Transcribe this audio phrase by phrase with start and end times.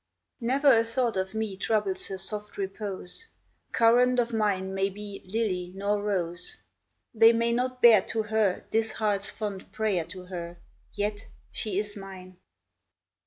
[0.39, 3.27] Never a thought of me Troubles her soft repose;
[3.71, 6.57] Courant of mine may be Lilv nor rose.
[7.13, 10.57] 424 FORESHADOWINGS They may not bear to her This heart's fond prayer to her,
[10.95, 12.37] Yet— she is mine.